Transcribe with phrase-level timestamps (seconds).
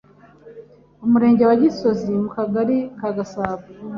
[1.05, 3.63] Umurenge wa Gisozi, mu Kagali ka Gasabo.